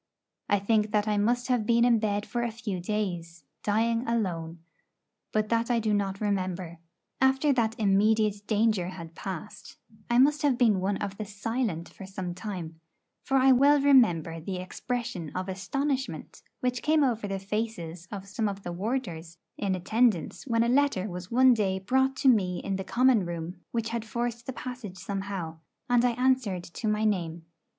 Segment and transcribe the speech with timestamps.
[0.49, 4.57] I think that I must have been in bed for a few days, dying alone;
[5.31, 6.79] but that I do not remember.
[7.21, 9.77] After that immediate danger had passed,
[10.09, 12.79] I must have been one of the silent for some time;
[13.23, 18.49] for I well remember the expression of astonishment which came over the faces of some
[18.49, 22.77] of the warders in attendance when a letter was one day brought to me in
[22.77, 27.45] the common room which had forced the passage somehow, and I answered to my name.